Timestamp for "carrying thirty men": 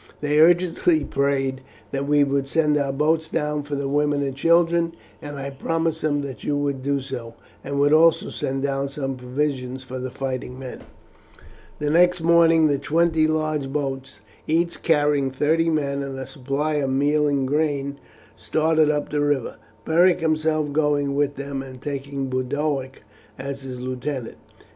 14.81-16.01